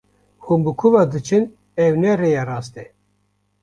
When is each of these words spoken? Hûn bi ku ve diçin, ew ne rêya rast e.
Hûn 0.45 0.59
bi 0.65 0.71
ku 0.79 0.87
ve 0.93 1.03
diçin, 1.11 1.43
ew 1.83 1.93
ne 2.01 2.11
rêya 2.19 2.43
rast 2.49 2.75
e. 2.83 2.85